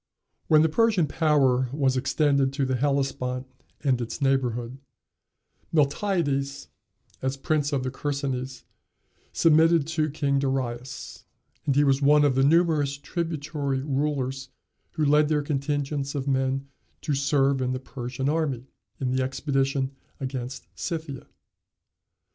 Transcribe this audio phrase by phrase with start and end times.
[0.47, 3.45] When the Persian power was extended to the Hellespont
[3.83, 4.79] and its neighborhood,
[5.71, 6.69] Miltiades,
[7.21, 8.63] as prince of the Chersonese,
[9.31, 11.25] submitted to King Darius;
[11.67, 14.49] and he was one of the numerous tributary rulers
[14.93, 16.67] who led their contingents of men
[17.01, 18.65] to serve in the Persian army,
[18.99, 21.27] in the expedition against Scythia.